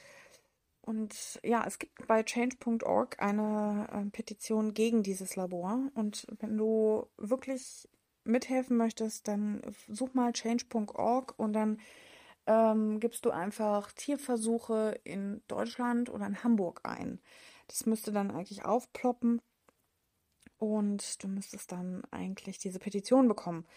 [0.89, 5.91] und ja, es gibt bei change.org eine äh, Petition gegen dieses Labor.
[5.93, 7.87] Und wenn du wirklich
[8.23, 11.79] mithelfen möchtest, dann such mal change.org und dann
[12.47, 17.19] ähm, gibst du einfach Tierversuche in Deutschland oder in Hamburg ein.
[17.67, 19.43] Das müsste dann eigentlich aufploppen
[20.57, 23.67] und du müsstest dann eigentlich diese Petition bekommen,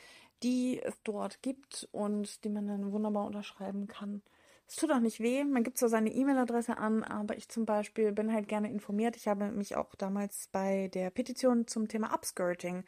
[0.42, 4.22] die es dort gibt und die man dann wunderbar unterschreiben kann.
[4.68, 8.12] Es tut auch nicht weh, man gibt zwar seine E-Mail-Adresse an, aber ich zum Beispiel
[8.12, 9.16] bin halt gerne informiert.
[9.16, 12.84] Ich habe mich auch damals bei der Petition zum Thema Upskirting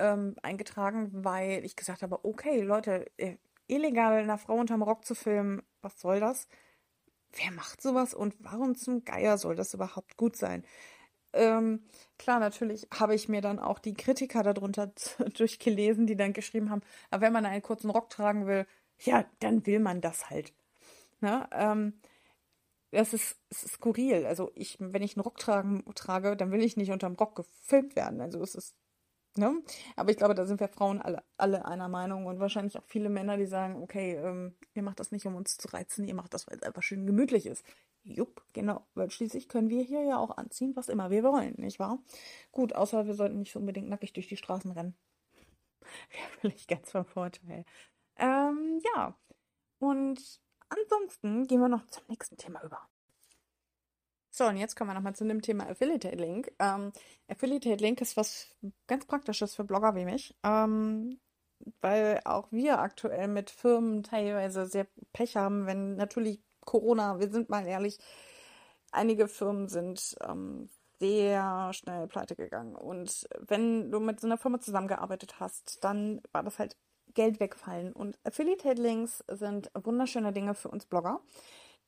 [0.00, 3.36] ähm, eingetragen, weil ich gesagt habe, okay, Leute, äh,
[3.68, 6.48] illegal einer Frau unterm Rock zu filmen, was soll das?
[7.32, 10.64] Wer macht sowas und warum zum Geier soll das überhaupt gut sein?
[11.32, 11.84] Ähm,
[12.18, 14.92] klar, natürlich habe ich mir dann auch die Kritiker darunter
[15.36, 18.66] durchgelesen, die dann geschrieben haben, aber wenn man einen kurzen Rock tragen will,
[18.98, 20.52] ja, dann will man das halt.
[21.20, 21.48] Ne?
[21.52, 22.00] Ähm,
[22.90, 24.26] das ist, ist, skurril.
[24.26, 27.94] Also ich, wenn ich einen Rock tragen, trage, dann will ich nicht unterm Rock gefilmt
[27.96, 28.20] werden.
[28.20, 28.74] Also es ist,
[29.36, 29.62] ne?
[29.96, 33.08] Aber ich glaube, da sind wir Frauen alle, alle einer Meinung und wahrscheinlich auch viele
[33.08, 36.34] Männer, die sagen, okay, ähm, ihr macht das nicht, um uns zu reizen, ihr macht
[36.34, 37.64] das, weil es einfach schön gemütlich ist.
[38.02, 38.86] Jupp, genau.
[38.94, 41.98] Weil schließlich können wir hier ja auch anziehen, was immer wir wollen, nicht wahr?
[42.50, 44.96] Gut, außer wir sollten nicht unbedingt nackig durch die Straßen rennen.
[46.10, 47.64] Wäre vielleicht ganz vom Vorteil.
[48.16, 49.16] Ähm, ja.
[49.78, 52.80] Und ansonsten gehen wir noch zum nächsten Thema über.
[54.30, 56.52] So, und jetzt kommen wir nochmal zu dem Thema Affiliate Link.
[56.60, 56.92] Ähm,
[57.28, 58.54] Affiliate Link ist was
[58.86, 61.18] ganz Praktisches für Blogger wie mich, ähm,
[61.80, 67.50] weil auch wir aktuell mit Firmen teilweise sehr Pech haben, wenn natürlich Corona, wir sind
[67.50, 67.98] mal ehrlich,
[68.92, 72.76] einige Firmen sind ähm, sehr schnell pleite gegangen.
[72.76, 76.76] Und wenn du mit so einer Firma zusammengearbeitet hast, dann war das halt
[77.14, 77.92] Geld wegfallen.
[77.92, 81.20] Und Affiliate-Links sind wunderschöne Dinge für uns Blogger.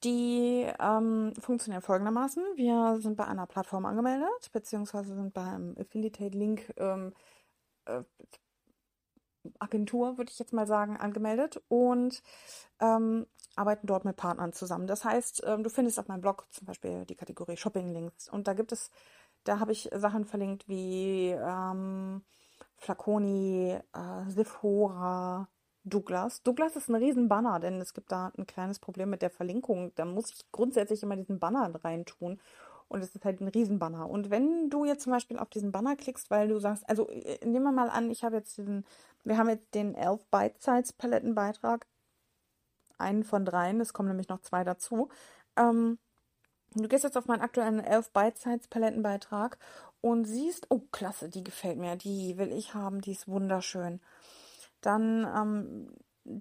[0.04, 2.42] Die ähm, funktionieren folgendermaßen.
[2.56, 7.12] Wir sind bei einer Plattform angemeldet, beziehungsweise sind beim Affiliate-Link ähm,
[7.84, 8.02] äh,
[9.58, 12.22] Agentur, würde ich jetzt mal sagen, angemeldet und
[12.80, 14.86] ähm, arbeiten dort mit Partnern zusammen.
[14.86, 18.54] Das heißt, ähm, du findest auf meinem Blog zum Beispiel die Kategorie Shopping-Links und da
[18.54, 18.90] gibt es,
[19.44, 22.22] da habe ich Sachen verlinkt wie ähm,
[22.82, 25.48] Flaconi, äh, Sephora,
[25.84, 26.42] Douglas.
[26.42, 29.92] Douglas ist ein Riesenbanner, denn es gibt da ein kleines Problem mit der Verlinkung.
[29.94, 32.40] Da muss ich grundsätzlich immer diesen Banner reintun.
[32.88, 34.10] Und es ist halt ein Riesenbanner.
[34.10, 37.38] Und wenn du jetzt zum Beispiel auf diesen Banner klickst, weil du sagst, also äh,
[37.46, 38.84] nehmen wir mal an, ich habe jetzt diesen,
[39.24, 41.86] wir haben jetzt den Elf Bite-Size Palettenbeitrag.
[42.98, 45.08] Einen von dreien, es kommen nämlich noch zwei dazu.
[45.56, 45.98] Ähm,
[46.74, 49.58] du gehst jetzt auf meinen aktuellen Elf Bite-Size Palettenbeitrag
[50.02, 54.00] und siehst, oh klasse, die gefällt mir, die will ich haben, die ist wunderschön,
[54.82, 55.94] dann ähm,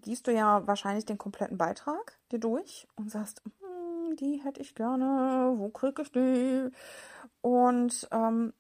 [0.05, 4.75] liest du ja wahrscheinlich den kompletten Beitrag dir durch und sagst, hm, die hätte ich
[4.75, 6.69] gerne, wo kriege ich die?
[7.41, 8.53] Und ähm,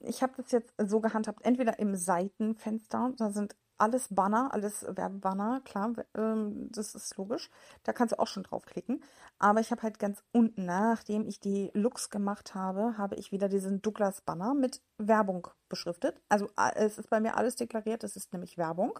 [0.00, 5.60] ich habe das jetzt so gehandhabt, entweder im Seitenfenster, da sind alles Banner, alles Werbebanner,
[5.64, 7.50] klar, ähm, das ist logisch.
[7.82, 9.02] Da kannst du auch schon draufklicken.
[9.38, 13.48] Aber ich habe halt ganz unten, nachdem ich die Looks gemacht habe, habe ich wieder
[13.48, 16.20] diesen Douglas-Banner mit Werbung beschriftet.
[16.28, 18.98] Also es ist bei mir alles deklariert, es ist nämlich Werbung.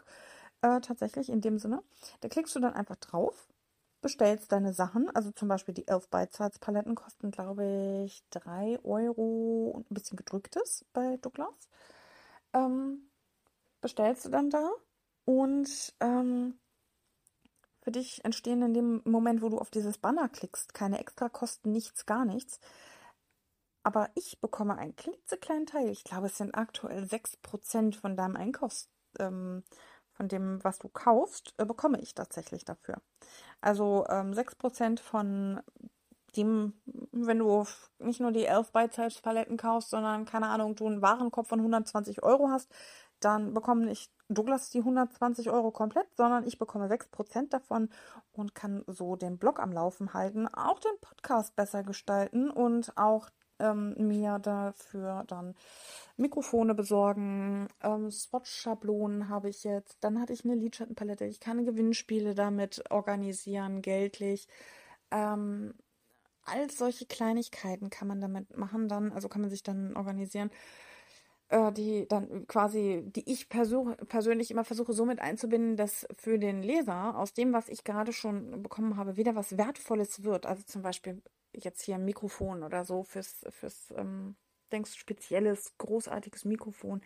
[0.63, 1.83] Äh, tatsächlich in dem Sinne.
[2.21, 3.49] Da klickst du dann einfach drauf,
[4.01, 5.11] bestellst deine Sachen.
[5.15, 10.17] Also zum Beispiel die Elf Bite Paletten kosten, glaube ich, 3 Euro und ein bisschen
[10.17, 11.69] gedrücktes bei Douglas.
[12.53, 13.09] Ähm,
[13.87, 14.69] bestellst du dann da
[15.27, 16.59] und ähm,
[17.83, 22.05] für dich entstehen in dem Moment, wo du auf dieses Banner klickst, keine Extrakosten, nichts,
[22.05, 22.59] gar nichts.
[23.85, 25.89] Aber ich bekomme einen klitzekleinen Teil.
[25.91, 28.89] Ich glaube, es sind aktuell 6% von deinem Einkaufs,
[29.21, 29.63] ähm,
[30.11, 33.01] von dem, was du kaufst, äh, bekomme ich tatsächlich dafür.
[33.61, 35.61] Also ähm, 6% von
[36.37, 36.75] dem,
[37.13, 37.65] wenn du
[37.99, 42.49] nicht nur die 11 Bite-Size-Paletten kaufst, sondern, keine Ahnung, du einen Warenkorb von 120 Euro
[42.51, 42.69] hast,
[43.21, 47.89] dann bekomme nicht Douglas die 120 Euro komplett, sondern ich bekomme 6% davon
[48.33, 53.31] und kann so den Blog am Laufen halten, auch den Podcast besser gestalten und auch
[53.59, 55.55] ähm, mir dafür dann
[56.17, 62.35] Mikrofone besorgen, ähm, Swatch-Schablonen habe ich jetzt, dann hatte ich eine Lidschattenpalette, ich kann Gewinnspiele
[62.35, 64.49] damit organisieren, geldlich.
[65.11, 65.75] Ähm,
[66.45, 70.51] all solche Kleinigkeiten kann man damit machen, dann, also kann man sich dann organisieren
[71.51, 77.17] die dann quasi, die ich persönlich immer versuche so mit einzubinden, dass für den Leser
[77.17, 80.45] aus dem, was ich gerade schon bekommen habe, wieder was Wertvolles wird.
[80.45, 81.23] Also zum Beispiel
[81.55, 84.37] jetzt hier ein Mikrofon oder so fürs, fürs ähm,
[84.73, 87.01] denkst spezielles, großartiges Mikrofon,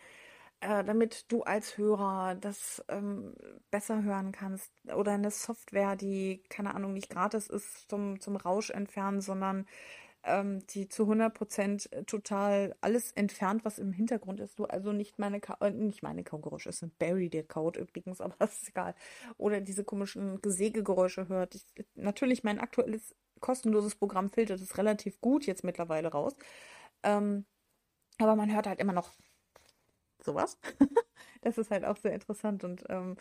[0.61, 3.35] äh, damit du als Hörer das ähm,
[3.69, 4.71] besser hören kannst.
[4.95, 9.67] Oder eine Software, die, keine Ahnung, nicht gratis ist zum, zum Rausch entfernen, sondern
[10.23, 14.59] ähm, die zu 100% äh, total alles entfernt, was im Hintergrund ist.
[14.59, 18.21] Du also nicht meine, Ka äh, nicht meine Kaugeräusche, es sind Barry der Code übrigens,
[18.21, 18.95] aber das ist egal.
[19.37, 21.55] Oder diese komischen Gesägegeräusche hört.
[21.55, 26.35] Ich, natürlich mein aktuelles kostenloses Programm filtert es relativ gut jetzt mittlerweile raus.
[27.03, 27.45] Ähm,
[28.19, 29.11] aber man hört halt immer noch
[30.23, 30.59] sowas.
[31.41, 33.17] das ist halt auch sehr interessant und ähm,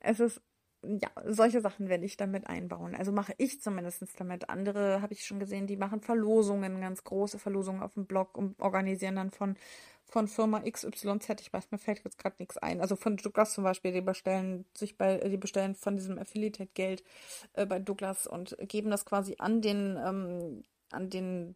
[0.00, 0.42] es ist
[0.84, 2.94] ja, solche Sachen werde ich damit einbauen.
[2.94, 4.50] Also mache ich zumindest damit.
[4.50, 8.58] Andere habe ich schon gesehen, die machen Verlosungen, ganz große Verlosungen auf dem Blog und
[8.60, 9.56] organisieren dann von,
[10.04, 11.40] von Firma XYZ.
[11.40, 12.80] Ich weiß, mir fällt jetzt gerade nichts ein.
[12.80, 17.04] Also von Douglas zum Beispiel, die bestellen sich bei, die bestellen von diesem Affiliate Geld
[17.52, 21.54] äh, bei Douglas und geben das quasi an den, ähm, an den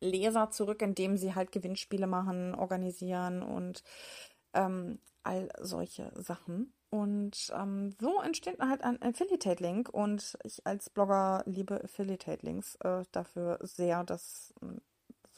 [0.00, 3.82] Leser zurück, indem sie halt Gewinnspiele machen, organisieren und
[4.52, 6.72] ähm, all solche Sachen.
[6.96, 13.58] Und ähm, so entsteht halt ein Affiliate-Link und ich als Blogger liebe Affiliate-Links äh, dafür
[13.60, 14.80] sehr, dass ähm,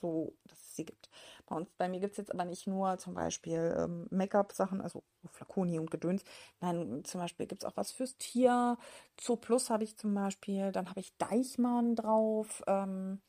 [0.00, 1.10] so, dass es sie gibt.
[1.46, 5.02] Bei uns, bei mir gibt es jetzt aber nicht nur zum Beispiel ähm, Make-up-Sachen, also
[5.32, 6.22] Flaconi und Gedöns.
[6.60, 8.78] Nein, zum Beispiel gibt es auch was fürs Tier.
[9.20, 10.70] Zoo Plus habe ich zum Beispiel.
[10.70, 12.62] Dann habe ich Deichmann drauf.
[12.68, 13.20] Ähm,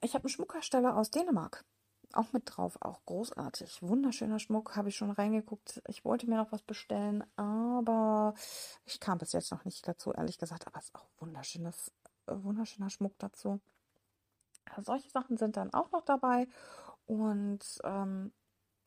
[0.00, 1.62] ich habe einen Schmuckhersteller aus Dänemark
[2.14, 3.82] auch mit drauf, auch großartig.
[3.82, 5.82] Wunderschöner Schmuck, habe ich schon reingeguckt.
[5.88, 8.34] Ich wollte mir noch was bestellen, aber
[8.84, 10.66] ich kam bis jetzt noch nicht dazu, ehrlich gesagt.
[10.66, 11.92] Aber es ist auch wunderschönes,
[12.26, 13.60] äh, wunderschöner Schmuck dazu.
[14.80, 16.48] Solche Sachen sind dann auch noch dabei.
[17.06, 18.32] Und ähm,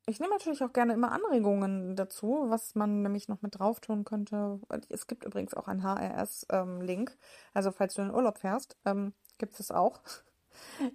[0.07, 4.03] ich nehme natürlich auch gerne immer Anregungen dazu, was man nämlich noch mit drauf tun
[4.03, 4.59] könnte.
[4.89, 7.09] Es gibt übrigens auch einen HRS-Link.
[7.09, 7.17] Ähm,
[7.53, 10.01] also falls du in den Urlaub fährst, ähm, gibt es auch.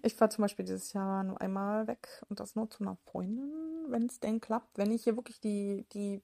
[0.02, 3.86] Ich fahre zum Beispiel dieses Jahr nur einmal weg und das nur zu einer Freundin,
[3.88, 4.78] wenn es denn klappt.
[4.78, 6.22] Wenn nicht hier wirklich die, die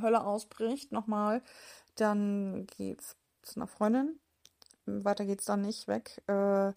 [0.00, 1.42] Hölle ausbricht, nochmal,
[1.96, 4.18] dann geht's zu einer Freundin.
[4.86, 6.72] Weiter geht's dann nicht weg, äh,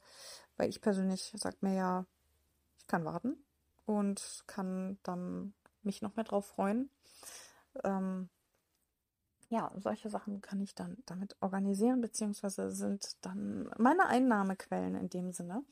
[0.57, 2.05] weil ich persönlich sag mir ja,
[2.77, 3.37] ich kann warten
[3.85, 6.89] und kann dann mich noch mehr drauf freuen.
[7.83, 8.29] Ähm,
[9.49, 15.31] ja, solche Sachen kann ich dann damit organisieren, beziehungsweise sind dann meine Einnahmequellen in dem
[15.31, 15.63] Sinne.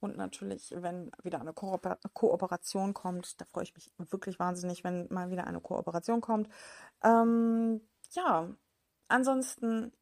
[0.00, 5.08] Und natürlich, wenn wieder eine Kooper Kooperation kommt, da freue ich mich wirklich wahnsinnig, wenn
[5.10, 6.48] mal wieder eine Kooperation kommt.
[7.02, 8.48] Ähm, ja,
[9.08, 9.92] ansonsten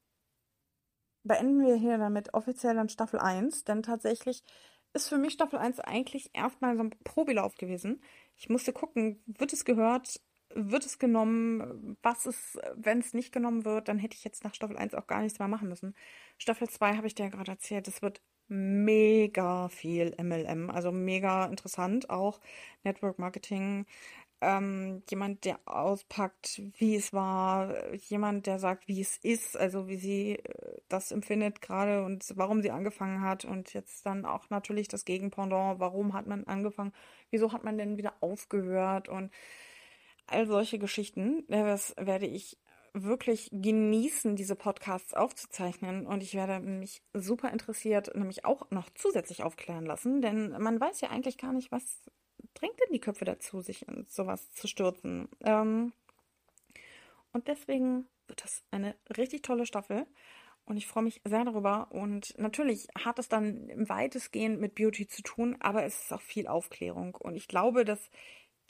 [1.24, 4.45] beenden wir hier damit offiziell dann Staffel 1, denn tatsächlich
[4.93, 8.03] ist für mich Staffel 1 eigentlich erstmal so ein Probilauf gewesen.
[8.37, 10.20] Ich musste gucken, wird es gehört,
[10.55, 11.97] wird es genommen?
[12.03, 13.88] Was ist, wenn es nicht genommen wird?
[13.88, 15.94] Dann hätte ich jetzt nach Staffel 1 auch gar nichts mehr machen müssen.
[16.38, 22.11] Staffel 2 habe ich dir gerade erzählt, es wird mega viel MLM, also mega interessant
[22.11, 22.40] auch
[22.84, 23.82] Network Marketing.
[23.82, 29.88] Äh, ähm, jemand, der auspackt, wie es war, jemand, der sagt, wie es ist, also
[29.88, 34.51] wie sie äh, das empfindet gerade und warum sie angefangen hat und jetzt dann auch
[34.51, 36.92] natürlich das Gegenpendant, warum hat man angefangen,
[37.30, 39.32] wieso hat man denn wieder aufgehört und
[40.27, 42.59] all solche Geschichten, das werde ich
[42.93, 46.07] wirklich genießen, diese Podcasts aufzuzeichnen.
[46.07, 51.01] Und ich werde mich super interessiert, nämlich auch noch zusätzlich aufklären lassen, denn man weiß
[51.01, 52.11] ja eigentlich gar nicht, was
[52.55, 55.29] drängt denn die Köpfe dazu, sich in sowas zu stürzen.
[55.45, 55.93] Ähm,
[57.33, 60.07] und deswegen wird das eine richtig tolle Staffel.
[60.64, 61.89] Und ich freue mich sehr darüber.
[61.93, 66.49] Und natürlich hat es dann weitestgehend mit Beauty zu tun, aber es ist auch viel
[66.49, 67.14] Aufklärung.
[67.14, 68.11] Und ich glaube, dass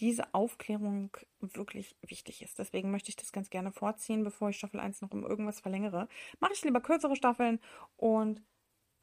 [0.01, 2.59] diese Aufklärung wirklich wichtig ist.
[2.59, 6.09] Deswegen möchte ich das ganz gerne vorziehen, bevor ich Staffel 1 noch um irgendwas verlängere.
[6.41, 7.61] Mache ich lieber kürzere Staffeln
[7.97, 8.43] und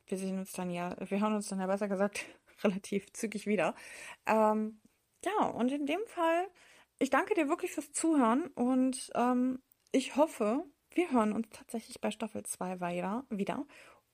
[0.08, 2.26] wir sehen uns dann ja, wir hören uns dann ja besser gesagt
[2.64, 3.76] relativ zügig wieder.
[4.26, 4.80] Ähm,
[5.26, 6.48] ja, und in dem Fall,
[7.00, 12.12] ich danke dir wirklich fürs Zuhören und ähm, ich hoffe, wir hören uns tatsächlich bei
[12.12, 13.66] Staffel 2 weiter, wieder.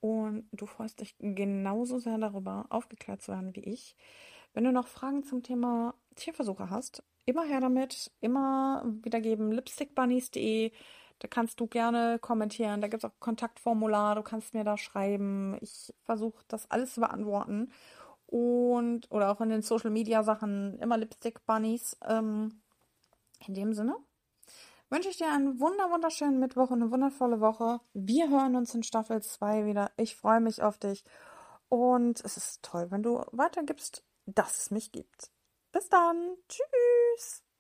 [0.01, 3.97] Und du freust dich genauso sehr darüber, aufgeklärt zu werden wie ich.
[4.53, 10.71] Wenn du noch Fragen zum Thema Tierversuche hast, immer her damit, immer wiedergeben, lipstickbunnies.de.
[11.19, 12.81] Da kannst du gerne kommentieren.
[12.81, 14.15] Da gibt es auch Kontaktformular.
[14.15, 15.57] Du kannst mir da schreiben.
[15.61, 17.71] Ich versuche das alles zu beantworten.
[18.25, 21.97] Und, oder auch in den Social Media Sachen immer Lipstick Bunnies.
[22.07, 22.61] Ähm,
[23.45, 23.95] in dem Sinne
[24.89, 27.79] wünsche ich dir einen wunder, wunderschönen Mittwoch und eine wundervolle Woche.
[27.93, 29.91] Wir hören uns in Staffel 2 wieder.
[29.97, 31.03] Ich freue mich auf dich.
[31.69, 35.31] Und es ist toll, wenn du weitergibst, dass es mich gibt.
[35.71, 36.37] Bis dann.
[36.47, 37.43] Tschüss.